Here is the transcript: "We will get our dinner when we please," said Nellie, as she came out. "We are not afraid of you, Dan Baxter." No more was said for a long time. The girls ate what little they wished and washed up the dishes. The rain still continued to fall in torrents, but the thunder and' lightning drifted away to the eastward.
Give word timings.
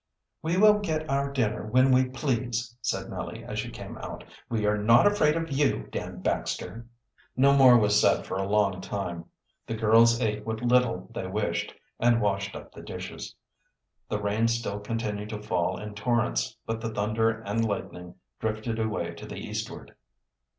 "We 0.41 0.57
will 0.57 0.79
get 0.79 1.07
our 1.11 1.31
dinner 1.31 1.63
when 1.67 1.91
we 1.91 2.05
please," 2.05 2.75
said 2.81 3.11
Nellie, 3.11 3.43
as 3.43 3.59
she 3.59 3.69
came 3.69 3.99
out. 3.99 4.23
"We 4.49 4.65
are 4.65 4.75
not 4.79 5.05
afraid 5.05 5.35
of 5.37 5.51
you, 5.51 5.87
Dan 5.91 6.21
Baxter." 6.23 6.87
No 7.37 7.53
more 7.53 7.77
was 7.77 8.01
said 8.01 8.25
for 8.25 8.37
a 8.37 8.47
long 8.49 8.81
time. 8.81 9.25
The 9.67 9.75
girls 9.75 10.19
ate 10.19 10.43
what 10.43 10.63
little 10.63 11.11
they 11.13 11.27
wished 11.27 11.75
and 11.99 12.19
washed 12.19 12.55
up 12.55 12.71
the 12.71 12.81
dishes. 12.81 13.35
The 14.09 14.19
rain 14.19 14.47
still 14.47 14.79
continued 14.79 15.29
to 15.29 15.43
fall 15.43 15.79
in 15.79 15.93
torrents, 15.93 16.57
but 16.65 16.81
the 16.81 16.89
thunder 16.89 17.39
and' 17.43 17.63
lightning 17.63 18.15
drifted 18.39 18.79
away 18.79 19.13
to 19.13 19.27
the 19.27 19.37
eastward. 19.37 19.93